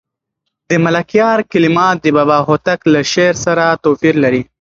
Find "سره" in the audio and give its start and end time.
3.45-3.63